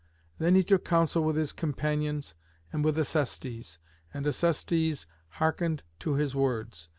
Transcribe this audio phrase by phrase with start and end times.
[0.39, 2.33] Then he took counsel with his companions
[2.73, 3.77] and with Acestes.
[4.11, 6.89] And Acestes hearkened to his words.